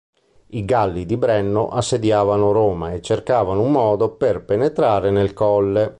[0.47, 5.89] I Galli di Brenno assediavano Roma e cercavano un modo per penetrare nel colle.